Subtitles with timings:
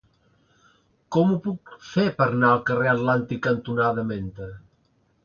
[1.15, 4.49] Com ho puc fer per anar al carrer Atlàntic cantonada Menta?